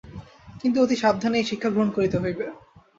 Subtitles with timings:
[0.61, 2.45] কিন্তু অতি সাবধানে এই শিক্ষা গ্রহণ করিতে হইবে।